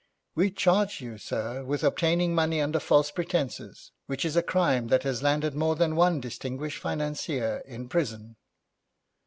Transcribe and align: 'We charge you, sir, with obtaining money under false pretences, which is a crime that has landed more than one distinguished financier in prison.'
'We 0.33 0.49
charge 0.53 0.99
you, 0.99 1.19
sir, 1.19 1.63
with 1.63 1.83
obtaining 1.83 2.33
money 2.33 2.59
under 2.59 2.79
false 2.79 3.11
pretences, 3.11 3.91
which 4.07 4.25
is 4.25 4.35
a 4.35 4.41
crime 4.41 4.87
that 4.87 5.03
has 5.03 5.21
landed 5.21 5.53
more 5.53 5.75
than 5.75 5.95
one 5.95 6.19
distinguished 6.19 6.79
financier 6.81 7.61
in 7.67 7.87
prison.' 7.87 8.35